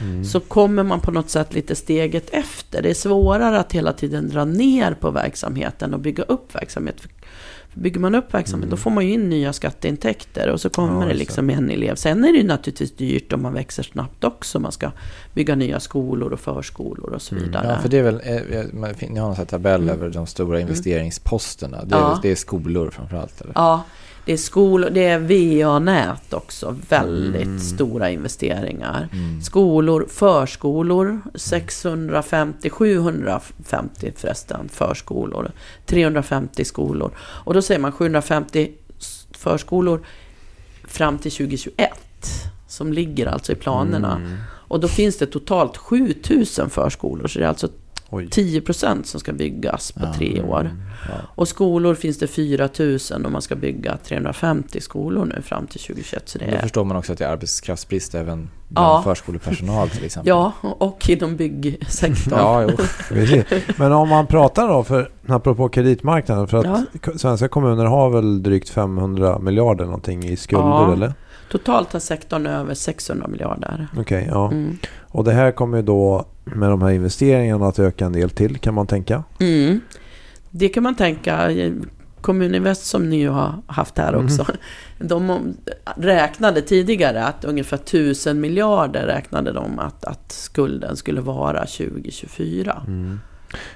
[0.00, 0.24] Mm.
[0.24, 2.82] så kommer man på något sätt lite steget efter.
[2.82, 6.96] Det är svårare att hela tiden dra ner på verksamheten och bygga upp verksamhet.
[7.74, 8.70] Bygger man upp verksamhet, Mm.
[8.70, 11.94] då får man ju in nya skatteintäkter och så kommer Ja, det liksom en elev.
[11.94, 14.60] Sen är det ju naturligtvis dyrt om man växer snabbt också.
[14.60, 14.90] Man ska
[15.34, 17.46] bygga nya skolor och förskolor och så Mm.
[17.46, 17.66] vidare.
[17.68, 19.94] Ja, för det är väl, eh, ni har en tabell Mm.
[19.94, 21.84] över de stora investeringsposterna.
[21.84, 22.18] Det är, Ja.
[22.22, 23.52] det är skolor framförallt eller?
[23.54, 23.82] Ja,
[24.24, 26.76] det är skolor, det är VA-nät också.
[26.88, 27.58] Väldigt Mm.
[27.60, 29.08] stora investeringar.
[29.12, 29.42] Mm.
[29.42, 35.50] Skolor, förskolor, 650, 750 förresten förskolor.
[35.86, 37.10] 350 skolor.
[37.18, 40.00] Och då säger man 750 s- förskolor
[40.84, 41.90] fram till 2021.
[42.68, 44.16] Som ligger alltså i planerna.
[44.16, 44.36] Mm.
[44.46, 47.26] Och då finns det totalt 7000 förskolor.
[47.28, 47.68] Så det är alltså
[48.14, 48.26] Oj.
[48.26, 50.12] 10% som ska byggas på Ja.
[50.14, 50.70] tre år.
[51.08, 51.14] Ja.
[51.34, 56.28] Och skolor finns det 4000 och man ska bygga 350 skolor nu fram till 2021.
[56.28, 59.02] Så det Då är, förstår man också att det är arbetskraftsbrist även bland Ja.
[59.04, 60.28] förskolepersonal till exempel.
[60.28, 62.38] ja, och inom byggsektorn.
[62.38, 62.68] Ja.
[63.76, 67.12] Men om man pratar då, för, apropå kreditmarknaden, för att Ja.
[67.18, 70.92] svenska kommuner har väl drygt 500 miljarder någonting i skulder Ja.
[70.92, 71.12] eller?
[71.50, 73.88] Totalt har sektorn över 600 miljarder.
[73.98, 74.46] Okej, ja.
[74.50, 74.78] Mm.
[75.02, 78.58] Och det här kommer ju då med de här investeringarna att öka en del till
[78.58, 79.24] kan man tänka.
[79.40, 79.80] Mm.
[80.50, 81.50] Det kan man tänka.
[82.20, 84.24] Kommuninvest som ni har haft här Mm.
[84.24, 84.46] också.
[84.98, 85.54] De
[85.96, 92.82] räknade tidigare att ungefär 1000 miljarder räknade de att, att skulden skulle vara 2024.
[92.86, 93.20] Mm.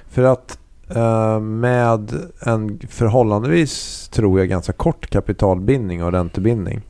[0.09, 6.81] För att eh, med en förhållandevis, tror jag, ganska kort kapitalbindning och räntebindning.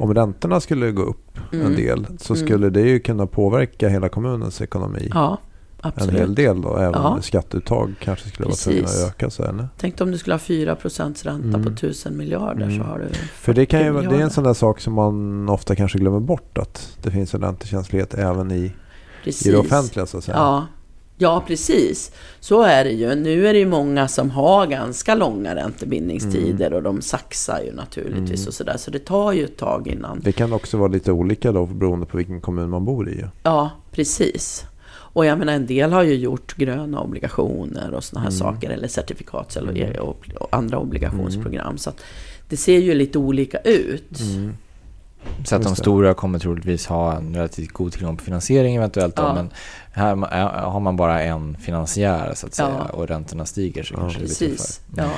[0.00, 1.76] Om räntorna skulle gå upp en Mm.
[1.76, 2.46] del så Mm.
[2.46, 5.10] skulle det ju kunna påverka hela kommunens ekonomi.
[5.14, 5.38] Ja,
[5.82, 6.20] en absolut.
[6.20, 6.76] hel del då.
[6.76, 7.18] Även Ja.
[7.22, 9.02] skatteuttag kanske skulle vara tvungna Precis.
[9.04, 9.30] att öka.
[9.30, 9.68] Så, eller?
[9.78, 10.76] Tänk om du skulle ha 4
[11.24, 11.64] ränta Mm.
[11.64, 12.78] på 1000 miljarder Mm.
[12.78, 15.48] så har du För det, kan ju, det är en sån där sak som man
[15.48, 16.58] ofta kanske glömmer bort.
[16.58, 18.72] Att det finns en räntekänslighet även i,
[19.24, 19.46] Precis.
[19.46, 20.36] i det offentliga så att säga.
[20.36, 20.66] Ja.
[21.20, 22.12] Ja, precis.
[22.40, 23.14] Så är det ju.
[23.14, 28.40] Nu är det ju många som har ganska långa räntebindningstider och de saxar ju naturligtvis
[28.40, 28.48] Mm.
[28.48, 28.76] och sådär.
[28.76, 30.20] Så det tar ju ett tag innan.
[30.20, 33.24] Det kan också vara lite olika då beroende på vilken kommun man bor i.
[33.42, 34.64] Ja, precis.
[35.12, 38.38] Och jag menar en del har ju gjort gröna obligationer och sådana här Mm.
[38.38, 38.70] saker.
[38.70, 40.00] Eller certifikats eller Mm.
[40.02, 41.78] och, och andra obligationsprogram.
[41.78, 42.00] Så att
[42.48, 44.18] det ser ju lite olika ut.
[45.44, 45.76] Så att de det.
[45.76, 49.16] stora kommer troligtvis ha en relativt god tillgång på finansiering eventuellt.
[49.16, 49.34] Då, Ja.
[49.34, 49.50] Men
[49.92, 50.16] här
[50.64, 52.84] har man bara en finansiär så att säga Ja.
[52.84, 53.98] och räntorna stiger så Ja.
[54.00, 54.80] kanske det blir Precis.
[54.98, 55.04] Mm.
[55.04, 55.10] Ja.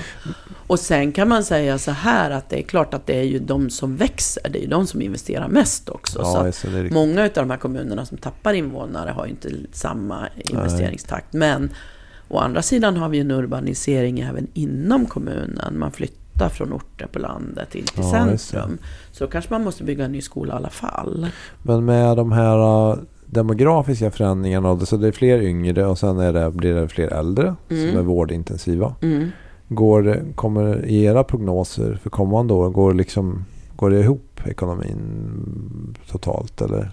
[0.67, 3.39] Och sen kan man säga så här att det är klart att det är ju
[3.39, 4.43] de som växer.
[4.51, 6.25] Det är ju de som investerar mest också.
[6.25, 6.93] så riktigt.
[6.93, 11.33] Många av de här kommunerna som tappar invånare har ju inte samma investeringstakt.
[11.33, 11.71] Men
[12.29, 15.79] å andra sidan har vi en urbanisering även inom kommunen.
[15.79, 18.79] Man flyttar från orter på landet in till centrum.
[19.13, 21.27] Så kanske man måste bygga en ny skola i alla fall.
[21.63, 26.33] Men med de här uh, demografiska förändringarna, så det är fler yngre och sen är
[26.33, 27.91] det, blir det fler äldre Mm.
[27.91, 28.95] som är vårdintensiva.
[29.03, 29.29] Mm.
[29.69, 33.45] Går, kommer i era prognoser för kommande år, går, liksom,
[33.77, 36.61] går det ihop ekonomin totalt?
[36.63, 36.91] Eller?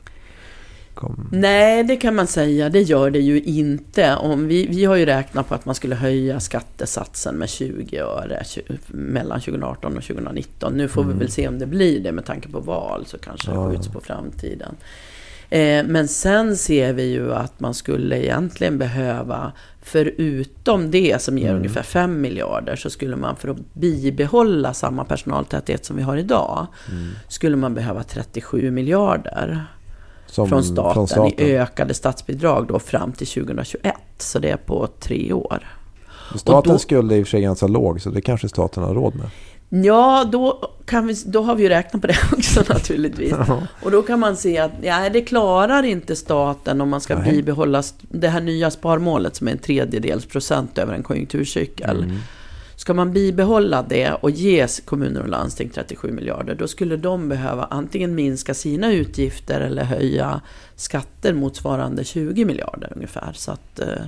[1.00, 2.70] Kom, Nej, det kan man säga.
[2.70, 4.16] Det gör det ju inte.
[4.16, 8.44] Om vi, vi har ju räknat på att man skulle höja skattesatsen med 20 öre
[8.88, 10.74] mellan 2018 och 2019.
[10.74, 11.14] Nu får Mm.
[11.14, 13.62] vi väl se om det blir det med tanke på val så kanske Ja.
[13.64, 14.76] det skjuts på framtiden.
[15.50, 21.46] Eh, men sen ser vi ju att man skulle egentligen behöva, förutom det som ger
[21.48, 21.58] Mm.
[21.58, 26.68] ungefär 5 miljarder, så skulle man för att bibehålla samma personaltäthet som vi har idag,
[26.92, 27.08] mm.
[27.28, 29.66] skulle man behöva 37 miljarder
[30.30, 31.48] Som, från staten, från staten.
[31.48, 33.96] i ökade statsbidrag då fram till 2021.
[34.18, 35.68] Så det är på tre år.
[36.36, 38.94] Statens då- skuld är i och för sig ganska låg så det kanske staten har
[38.94, 39.30] råd med.
[39.86, 43.34] Ja, då, kan vi, då har vi ju räknat på det också naturligtvis.
[43.84, 47.32] Och då kan man se att ja, det klarar inte staten om man ska Nej.
[47.32, 52.04] bibehålla det här nya sparmålet som är en tredjedels procent över en konjunkturcykel.
[52.04, 52.18] Mm.
[52.80, 57.64] Ska man bibehålla det och ge kommuner och landsting 37 miljarder, då skulle de behöva
[57.64, 60.42] antingen minska sina utgifter eller höja
[60.76, 63.34] skatter motsvarande 20 miljarder ungefär.
[63.34, 64.04] Så att, eh,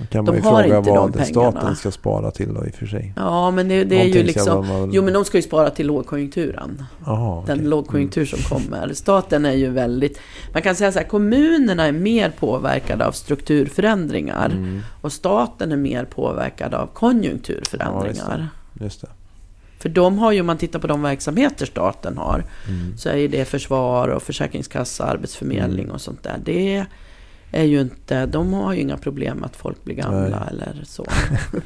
[0.00, 1.50] då kan De man ju har fråga inte vad de pengarna.
[1.52, 3.12] staten ska spara till då i och för sig.
[3.16, 4.66] ja, men det, det är ju liksom...
[4.68, 6.84] man- Jo, men de ska ju spara till lågkonjunkturen.
[7.06, 7.68] Aha, Den okej.
[7.68, 8.92] lågkonjunktur som kommer.
[8.94, 10.20] Staten är ju väldigt...
[10.52, 14.46] Man kan säga så här, kommunerna är mer påverkade av strukturförändringar.
[14.46, 18.48] Mm, Och staten är mer påverkad av konjunkturförändringar.
[18.80, 19.08] just det.
[19.78, 22.96] För de har ju, om man tittar på de verksamheter staten har, Mm.
[22.98, 25.94] så är ju det försvar och försäkringskassa, arbetsförmedling Mm.
[25.94, 26.36] och sånt där.
[26.44, 26.86] Det
[27.54, 30.48] är ju inte, de har ju inga problem med att folk blir gamla Nej.
[30.50, 31.06] eller så.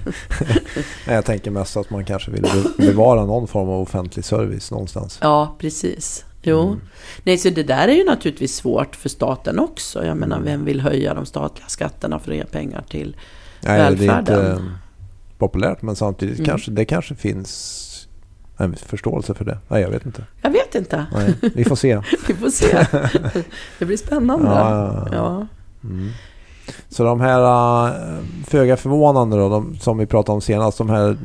[1.07, 4.70] Nej, jag tänker mest att man kanske vill be- bevara någon form av offentlig service
[4.70, 5.18] någonstans.
[5.22, 6.24] Ja, precis.
[6.42, 6.66] Jo.
[6.66, 6.81] Mm.
[7.22, 10.05] Nej, så det där är ju naturligtvis svårt för staten också.
[10.07, 13.16] Jag menar, vem vill höja de statliga skatterna för att ge pengar till
[13.61, 14.72] Nej, det är inte välfärden?
[15.38, 16.46] populärt men samtidigt Mm.
[16.48, 17.85] kanske det kanske finns
[18.57, 19.59] en förståelse för det?
[19.68, 20.24] Nej, jag vet inte.
[20.42, 21.07] Jag vet inte.
[21.14, 22.03] Nej, vi får se.
[22.29, 22.87] Vi får se.
[23.79, 24.46] Det blir spännande.
[24.48, 25.46] Ja, ja, ja.
[25.84, 26.08] Mm.
[26.88, 27.42] Så de här
[27.86, 31.16] eh, föga förvånande då, de, som vi pratade om senast, de här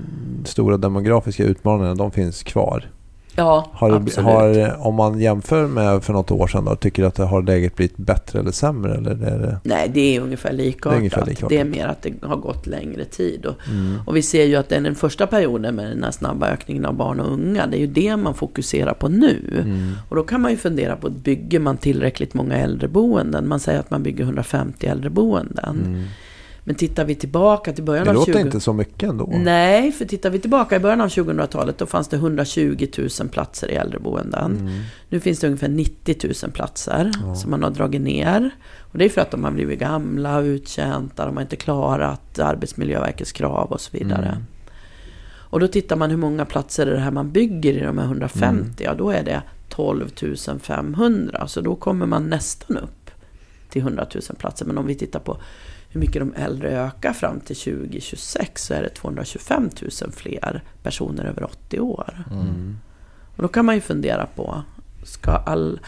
[0.45, 2.89] stora demografiska utmaningarna, de finns kvar.
[3.35, 4.25] Ja, Har, det, absolut.
[4.25, 7.41] har, om man jämför med för något år sedan då, tycker du att det har
[7.41, 8.95] läget blivit bättre eller sämre?
[8.95, 9.57] Eller är det...
[9.63, 10.91] Nej, det är ungefär likartat.
[10.91, 11.49] Det är ungefär likartat.
[11.49, 13.45] Det är mer att det har gått längre tid.
[13.45, 13.99] Och, Mm.
[14.05, 17.19] och vi ser ju att den, första perioden med den här snabba ökningen av barn
[17.19, 19.61] och unga, det är ju det man fokuserar på nu.
[19.63, 19.91] Mm.
[20.09, 23.47] Och då kan man ju fundera på, bygger man tillräckligt många äldreboenden?
[23.47, 25.81] Man säger att man bygger 150 äldreboenden.
[25.85, 26.03] Mm.
[26.65, 28.39] Men tittar vi tillbaka till början Det av låter 20...
[28.41, 29.33] inte så mycket ändå.
[29.37, 32.87] Nej, för tittar vi tillbaka i början av 2000-talet då fanns det 120
[33.19, 34.57] 000 platser i äldreboenden.
[34.59, 34.81] Mm.
[35.09, 37.35] Nu finns det ungefär 90 000 platser Ja.
[37.35, 38.49] som man har dragit ner.
[38.79, 43.31] Och det är för att de har blivit gamla, uttjänta, de har inte klarat Arbetsmiljöverkets
[43.31, 44.25] krav och så vidare.
[44.27, 44.43] Mm.
[45.53, 48.05] Och då tittar man hur många platser är det här man bygger i de här
[48.05, 48.73] 150, Mm.
[48.77, 50.09] ja då är det 12
[50.61, 51.47] 500.
[51.47, 53.11] Så då kommer man nästan upp
[53.69, 54.65] till 100 000 platser.
[54.65, 55.37] Men om vi tittar på
[55.93, 59.69] hur mycket de äldre ökar fram till 2026 så är det 225
[60.01, 62.23] 000 fler personer över 80 år.
[62.31, 62.77] Mm.
[63.35, 64.61] Och då kan man ju fundera på,
[65.03, 65.79] ska all...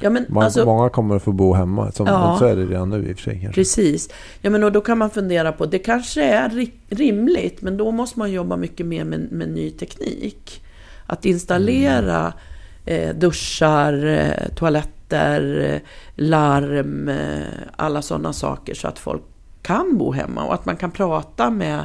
[0.00, 1.92] Ja men Många, alltså, många kommer att få bo hemma.
[1.92, 2.36] Som, Ja.
[2.38, 3.40] Så är det redan nu i och för sig.
[3.40, 3.54] Kanske.
[3.60, 4.08] precis.
[4.40, 7.90] Ja men och då kan man fundera på, det kanske är ri- rimligt, men då
[7.90, 10.64] måste man jobba mycket mer med, med ny teknik.
[11.06, 12.32] Att installera
[12.84, 15.80] eh, duschar, eh, toaletter, eh,
[16.14, 17.42] larm, eh,
[17.76, 19.22] alla sådana saker så att folk
[19.62, 21.84] kan bo hemma och att man kan prata med,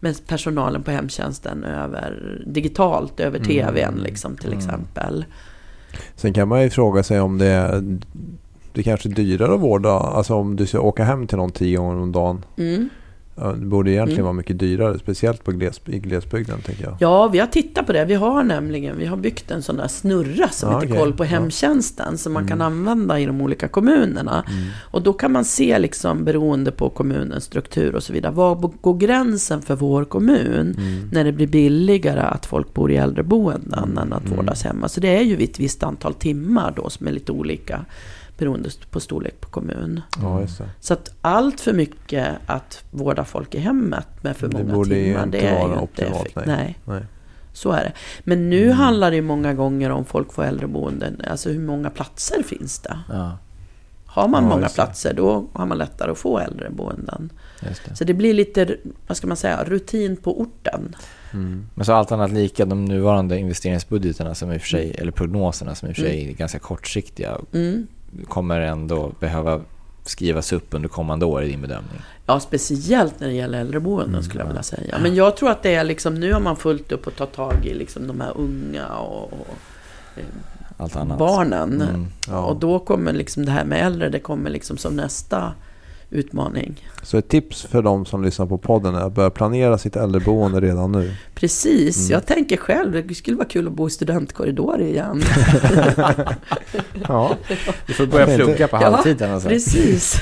[0.00, 4.58] med personalen på hemtjänsten över, digitalt över TVn liksom, till Mm.
[4.58, 5.24] exempel.
[6.16, 7.84] Sen kan man ju fråga sig om det
[8.72, 9.90] det kanske är dyrare att vårda.
[9.90, 12.44] Alltså om du ska åka hem till någon tio gånger om dagen.
[12.56, 12.88] Mm.
[13.40, 14.24] Ja, Det borde egentligen Mm.
[14.24, 14.98] vara mycket dyrare.
[14.98, 16.96] Speciellt på gles, i glesbygden tänker jag.
[17.00, 18.04] Ja, vi har tittat på det.
[18.04, 20.98] Vi har nämligen vi har byggt en sån där snurra som Ja, heter okej.
[20.98, 21.28] Koll på Ja.
[21.28, 22.66] hemtjänsten som man kan Mm.
[22.72, 24.44] använda i de olika kommunerna.
[24.48, 24.64] Mm.
[24.90, 28.32] Och då kan man se liksom beroende på kommunens struktur och så vidare.
[28.32, 31.08] Var går gränsen för vår kommun Mm.
[31.12, 33.98] när det blir billigare att folk bor i äldreboenden Mm.
[33.98, 34.36] än att Mm.
[34.36, 34.88] vårdas hemma?
[34.88, 37.84] Så det är ju vid ett visst antal timmar då som är lite olika
[38.38, 40.00] beroende på storlek på kommun.
[40.22, 40.46] Ja.
[40.80, 44.90] Så att allt för mycket att vårda folk i hemmet med för Det många borde
[44.94, 46.56] timmar, inte det är vara ju inte optimalt, effekt- nej.
[46.56, 46.76] nej.
[46.84, 47.02] Nej.
[47.52, 47.92] Så är det.
[48.24, 48.76] Men nu Mm.
[48.76, 51.22] handlar det ju många gånger om folk får äldreboenden.
[51.30, 52.98] Alltså hur många platser finns det?
[53.08, 53.38] Ja,
[54.06, 57.32] Har man Ja, många platser då har man lättare att få äldreboenden.
[57.60, 57.96] det.
[57.96, 60.96] Så det blir lite, vad ska man säga, rutin på orten.
[61.32, 61.66] Mm.
[61.74, 65.74] Men så allt annat lika, de nuvarande investeringsbudgeterna som i och för sig, eller prognoserna
[65.74, 67.86] som i och för sig är ganska kortsiktiga, Mm.
[68.28, 69.60] Kommer ändå behöva
[70.04, 72.00] skrivas upp under kommande år i din bedömning?
[72.26, 74.48] Ja, speciellt när det gäller äldreboenden Mm, skulle jag ja.
[74.48, 74.98] vilja säga.
[75.02, 77.66] Men jag tror att det är liksom, nu har man fullt upp att ta tag
[77.66, 79.56] i liksom de här unga och, och
[80.76, 81.18] Allt annat?
[81.18, 81.82] barnen.
[81.82, 82.06] Mm.
[82.28, 82.44] Ja.
[82.44, 85.52] Och då kommer liksom det här med äldre, det kommer liksom som nästa
[86.10, 86.88] utmaning.
[87.02, 90.60] Så ett tips för de som lyssnar på podden är att börja planera sitt äldreboende
[90.60, 91.14] redan nu.
[91.34, 92.10] Precis, Mm.
[92.12, 95.22] jag tänker själv, det skulle vara kul att bo i studentkorridor igen.
[97.08, 97.36] Ja,
[97.86, 99.48] Du får börja plugga på Ja, halvtid alltså.
[99.48, 100.20] Precis.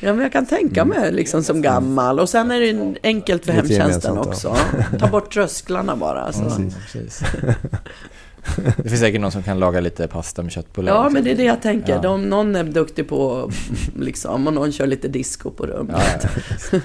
[0.00, 1.00] Ja, men jag kan tänka Mm.
[1.00, 2.20] mig liksom som gammal.
[2.20, 4.56] Och sen är det enkelt för Lite hemtjänsten också.
[4.98, 6.32] Ta bort trösklarna bara.
[6.32, 6.42] Så.
[6.44, 7.22] Mm, precis.
[8.76, 10.92] Det finns säkert någon som kan laga lite pasta med köttbullar.
[10.92, 11.14] Ja, också.
[11.14, 11.92] men det är det jag tänker.
[11.92, 12.00] Ja.
[12.00, 13.50] De, någon är duktig på,
[13.96, 15.96] liksom, och någon kör lite disco på rummet.
[15.98, 16.38] Ja,
[16.72, 16.80] ja,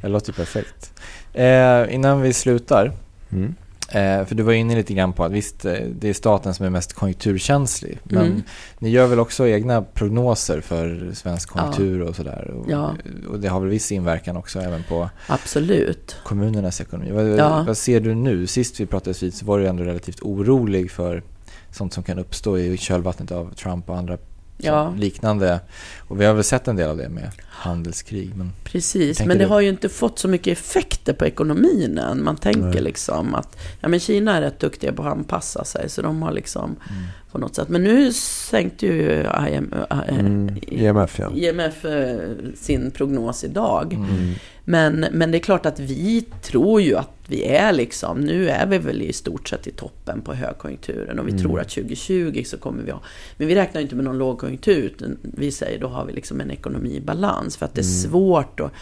[0.00, 0.92] det låter ju perfekt.
[1.32, 2.92] Eh, innan vi slutar,
[3.32, 3.54] mm.
[3.88, 6.66] Eh, för du var inne lite grann på att visst, eh, det är staten som
[6.66, 7.98] är mest konjunkturkänslig.
[8.02, 8.42] Men Mm.
[8.78, 11.58] ni gör väl också egna prognoser för svensk Ja.
[11.60, 12.50] konjunktur och sådär?
[12.50, 12.94] Och, Ja.
[13.28, 16.16] och det har väl viss inverkan också även på Absolut.
[16.24, 17.10] kommunernas ekonomi.
[17.10, 17.64] Vad, Ja.
[17.66, 18.46] vad ser du nu?
[18.46, 21.22] Sist vi pratades vid så var du ändå relativt orolig för
[21.70, 24.18] sånt som kan uppstå i kölvattnet av Trump och andra
[24.60, 24.92] Ja.
[24.96, 25.60] liknande.
[25.98, 28.32] Och vi har väl sett en del av det med handelskrig.
[28.36, 29.48] Men Precis, men det du?
[29.48, 32.24] har ju inte fått så mycket effekter på ekonomin än.
[32.24, 32.80] Man tänker Nej.
[32.82, 36.32] liksom att ja, men Kina är rätt duktiga på att anpassa sig, så de har
[36.32, 37.04] liksom mm.
[37.32, 37.68] på något sätt.
[37.68, 40.56] Men nu sänkte ju IM, äh, Mm.
[40.62, 41.30] IMF ja.
[41.34, 42.18] IMF eh,
[42.54, 43.92] sin prognos idag.
[43.94, 44.10] Mm.
[44.10, 44.34] Mm.
[44.64, 48.66] Men, men det är klart att vi tror ju att vi är liksom, nu är
[48.66, 51.42] vi väl i stort sett i toppen på högkonjunkturen och vi Mm.
[51.42, 53.00] tror att 2020 så kommer vi ha,
[53.36, 56.40] men vi räknar ju inte med någon lågkonjunktur, utan vi säger då har vi liksom
[56.40, 58.10] en ekonomi i balans för att det är Mm.
[58.10, 58.72] svårt att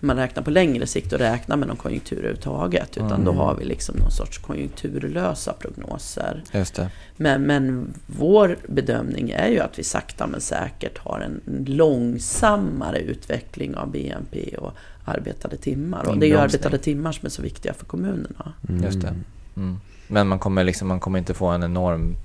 [0.00, 2.96] när man räknar på längre sikt att räkna med någon konjunktur överhuvudtaget.
[2.96, 3.36] Utan då Mm.
[3.36, 6.42] har vi liksom någon sorts konjunkturlösa prognoser.
[6.52, 6.90] Just det.
[7.16, 13.74] Men, men vår bedömning är ju att vi sakta men säkert har en långsammare utveckling
[13.74, 14.72] av BNP och
[15.04, 16.06] arbetade timmar.
[16.08, 18.52] Och det är ju arbetade timmar som är så viktiga för kommunerna.
[18.68, 18.84] Mm.
[18.84, 19.14] Just det.
[19.56, 19.76] Mm.
[20.08, 22.16] Men man kommer, liksom, man kommer inte få en enorm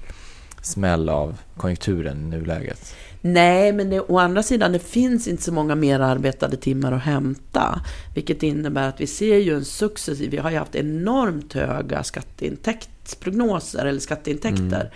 [0.62, 2.96] smäll av konjunkturen i nuläget.
[3.22, 7.02] Nej, men det, å andra sidan, det finns inte så många mer arbetade timmar att
[7.02, 7.82] hämta.
[8.16, 13.86] Vilket innebär att vi ser ju en successiv, vi har ju haft enormt höga skatteintäktsprognoser,
[13.86, 14.92] eller skatteintäkter.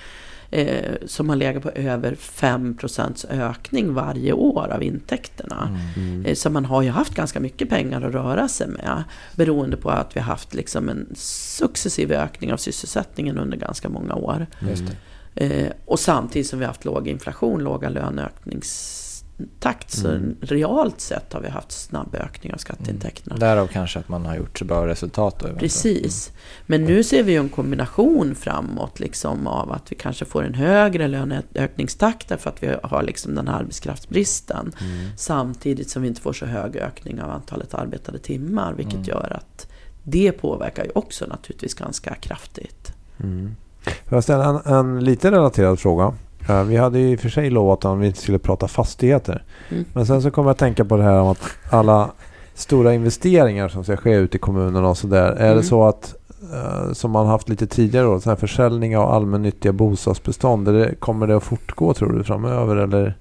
[0.51, 5.79] Eh, som har legat på över 5% ökning varje år av intäkterna.
[5.95, 6.25] Mm.
[6.25, 9.03] Eh, så man har ju haft ganska mycket pengar att röra sig med.
[9.35, 14.15] Beroende på att vi har haft liksom en successiv ökning av sysselsättningen under ganska många
[14.15, 14.47] år.
[14.69, 14.95] Just det.
[15.35, 19.91] Eh, och samtidigt som vi har haft låg inflation, låga löneökningstakt.
[19.91, 20.35] Så Mm.
[20.41, 23.35] realt sett har vi haft snabb ökning av skatteintäkterna.
[23.37, 25.47] Därav kanske att man har gjort så bra resultat då.
[25.59, 26.31] Precis.
[26.65, 30.53] Men nu ser vi ju en kombination framåt liksom av att vi kanske får en
[30.53, 34.71] högre löneökningstakt därför att vi har liksom den här arbetskraftsbristen.
[34.81, 35.09] Mm.
[35.17, 38.73] Samtidigt som vi inte får så hög ökning av antalet arbetade timmar.
[38.73, 39.05] Vilket Mm.
[39.07, 39.67] gör att
[40.03, 42.93] det påverkar ju också naturligtvis ganska kraftigt.
[43.23, 43.55] Mm.
[43.85, 46.13] Får jag ställa en, en lite relaterad fråga?
[46.49, 49.43] Eh, vi hade ju i och för sig lovat att vi inte skulle prata fastigheter.
[49.69, 49.85] Mm.
[49.93, 52.09] Men sen så kommer jag att tänka på det här om att alla
[52.53, 55.31] stora investeringar som ska ske ute i kommunerna och sådär.
[55.31, 55.57] Är Mm.
[55.57, 56.15] det så att
[56.53, 60.67] eh, som man haft lite tidigare då, så här försäljning av allmännyttiga bostadsbestånd.
[60.67, 63.15] Är det, kommer det att fortgå tror du framöver eller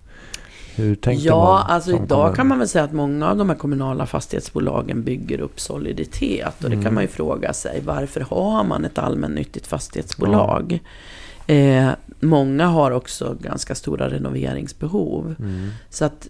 [0.76, 1.70] hur tänker ja, man?
[1.70, 2.34] alltså som idag kommun?
[2.37, 6.54] kan man väl säga att många av de här kommunala fastighetsbolagen bygger upp soliditet.
[6.64, 6.84] Och det Mm.
[6.84, 10.78] kan man ju fråga sig, varför har man ett allmännyttigt fastighetsbolag?
[11.46, 11.88] Eh,
[12.20, 15.34] många har också ganska stora renoveringsbehov.
[15.38, 15.70] Mm.
[15.90, 16.28] Så att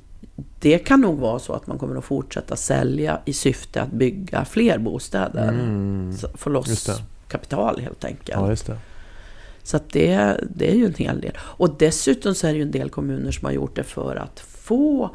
[0.61, 4.45] det kan nog vara så att man kommer att fortsätta sälja i syfte att bygga
[4.45, 5.49] fler bostäder.
[5.49, 6.15] Mm.
[6.35, 7.03] Få loss det.
[7.29, 8.41] kapital helt enkelt.
[8.69, 8.79] Ja, det.
[9.67, 11.33] Så att det, det är ju en hel del.
[11.41, 14.41] Och dessutom så är det ju en del kommuner som har gjort det för att
[14.41, 15.11] få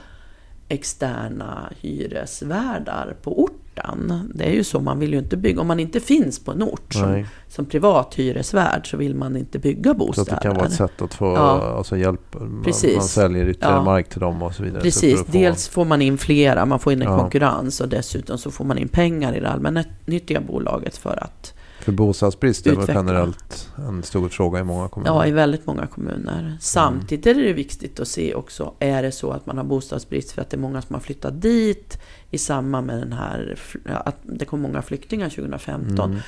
[0.67, 4.31] externa hyresvärdar på orten.
[4.35, 6.63] Det är ju så, man vill ju inte bygga, om man inte finns på en
[6.63, 10.33] ort som, som privat hyresvärd så vill man inte bygga Så bostäder.
[10.33, 11.73] att det kan vara ett sätt att få Ja.
[11.77, 12.35] alltså hjälp.
[12.39, 12.95] Man, Precis.
[12.95, 13.83] man säljer ytterligare Ja.
[13.83, 14.79] mark till dem och så vidare.
[14.81, 17.19] Så Precis, att få- dels får man in flera, man får in en Ja.
[17.19, 21.53] konkurrens och dessutom så får man in pengar i det allmännyttiga bolaget för att,
[21.89, 25.13] För bostadsbrist är väl generellt en stor fråga i många kommuner.
[25.13, 26.58] ja i väldigt många kommuner.
[26.62, 30.41] Samtidigt är det viktigt att se också, är det så att man har bostadsbrist för
[30.41, 31.99] att det är många som har flyttat dit
[32.32, 36.12] i samband med den här, att det kom många flyktingar 2015.
[36.12, 36.21] Mm.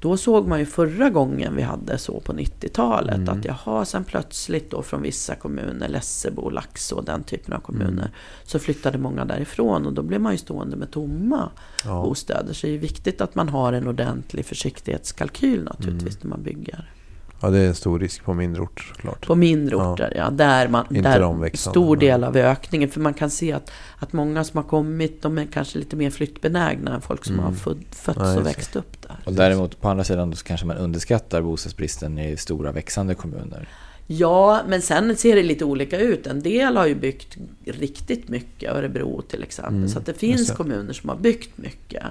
[0.00, 3.28] Då såg man ju förra gången vi hade så på 90-talet Mm.
[3.38, 7.90] att jaha, sen plötsligt då från vissa kommuner, Lessebo, Laxå och den typen av kommuner,
[8.02, 8.08] Mm.
[8.44, 11.50] så flyttade många därifrån och då blev man ju stående med tomma
[11.84, 12.02] Ja.
[12.02, 12.52] bostäder.
[12.52, 16.18] Så det är viktigt att man har en ordentlig försiktighetskalkyl naturligtvis Mm.
[16.22, 16.90] när man bygger.
[17.40, 19.26] Ja, det är en stor risk på mindre ort såklart.
[19.26, 20.30] På mindre orter, ja.
[20.30, 22.88] Där man, Inte där stor del av ökningen.
[22.88, 26.10] För man kan se att, att många som har kommit, de är kanske lite mer
[26.10, 27.44] flyttbenägna än folk som Mm.
[27.44, 29.16] har fötts Ja, och växt upp där.
[29.24, 33.68] Och däremot på andra sidan så kanske man underskattar bostadsbristen i stora växande kommuner.
[34.08, 36.26] Ja, men sen ser det lite olika ut.
[36.26, 39.74] En del har ju byggt riktigt mycket, Örebro till exempel.
[39.76, 42.04] Mm, så att det finns kommuner som har byggt mycket.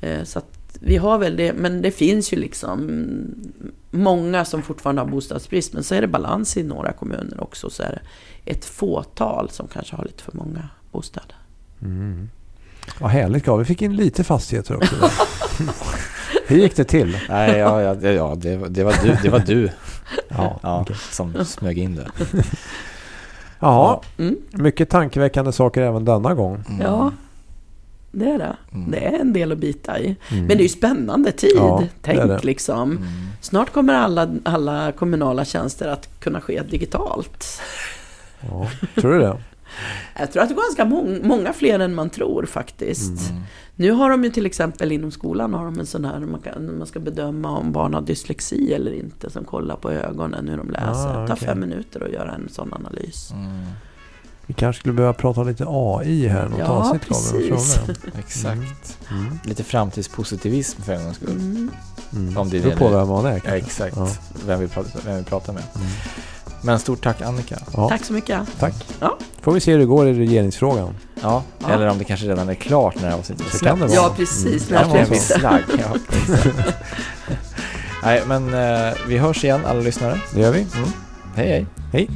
[0.00, 2.90] Eh, Så att vi har väl det, men det finns ju liksom
[3.90, 5.72] många som fortfarande har bostadsbrist.
[5.72, 7.70] Men så är det balans i några kommuner också.
[7.70, 7.90] Så är
[8.44, 11.36] det ett fåtal som kanske har lite för många bostäder.
[11.82, 12.30] Mm.
[13.00, 13.58] Vad härligt Gav.
[13.58, 14.94] Vi fick in lite fastigheter också.
[16.46, 17.16] Hur gick det till?
[17.28, 19.68] Nej, ja, ja, det, ja det, var- det var du, det var du
[20.28, 20.96] Ja, ja, okej.
[21.10, 22.10] som smög in det.
[23.58, 24.36] Jaha, Mm.
[24.50, 26.64] mycket tankeväckande saker även denna gång.
[26.68, 26.80] Mm.
[26.80, 27.10] Ja,
[28.12, 28.56] det är det.
[28.72, 28.90] Mm.
[28.90, 30.04] Det är en del att bita i.
[30.06, 30.16] Mm.
[30.46, 31.52] Men det är ju spännande tid.
[31.56, 32.44] Ja, det Tänk är det.
[32.44, 32.90] liksom.
[32.90, 33.02] Mm.
[33.40, 37.60] Snart kommer alla, alla kommunala tjänster att kunna ske digitalt.
[38.40, 38.68] Ja,
[39.00, 39.36] tror du det?
[40.18, 43.30] Jag tror att det går ganska mång, många fler än man tror faktiskt.
[43.30, 43.42] Mm.
[43.76, 46.78] Nu har de ju till exempel inom skolan har de en sån här, man, kan,
[46.78, 50.70] man ska bedöma om barn har dyslexi eller inte, som kollar på ögonen hur de
[50.70, 51.16] läser.
[51.16, 53.32] Ah, Det tar fem minuter att göra en sån analys.
[54.52, 54.56] Mm.
[54.56, 56.48] Vi kanske skulle behöva prata lite AI här.
[56.48, 57.78] Något Ja, avsnitt precis.
[58.18, 58.98] Exakt.
[59.10, 59.38] Mm.
[59.44, 61.30] Lite framtidspositivism för en gångs skull.
[61.30, 61.70] Mm.
[62.12, 62.36] Mm.
[62.38, 63.96] Om det är beror det på vem man är Ja, exakt.
[63.96, 64.08] Ja.
[64.46, 65.62] Vem, vi pratar, vem vi pratar med.
[65.76, 65.86] Mm.
[66.64, 67.58] Men stort tack Annika.
[67.76, 68.40] Ja, Tack så mycket.
[68.58, 68.74] tack.
[69.00, 69.18] Ja.
[69.40, 70.94] Får vi se hur det går i regeringsfrågan.
[71.22, 71.70] Ja, Ja.
[71.70, 73.96] eller om det kanske redan är klart när avsnittet Så kan det släpps.
[74.02, 74.08] vara.
[74.08, 74.70] Ja, precis.
[74.70, 74.88] Mm.
[74.90, 75.16] När det?
[75.16, 75.96] Slagg, ja.
[78.02, 80.18] Nej, men eh, vi hörs igen alla lyssnare.
[80.34, 80.60] Det gör vi.
[80.76, 80.88] Mm.
[81.34, 81.66] Hej hej.
[81.92, 82.08] Hej.